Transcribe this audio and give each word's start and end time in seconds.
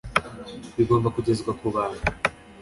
bigomba 0.75 1.07
kugezwa 1.15 1.51
ku 1.59 1.67
bantu 1.75 2.01